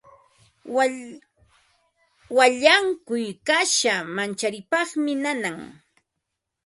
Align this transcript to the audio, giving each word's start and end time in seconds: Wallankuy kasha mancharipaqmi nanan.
Wallankuy 2.37 3.25
kasha 3.47 3.93
mancharipaqmi 4.15 5.11
nanan. 5.23 5.57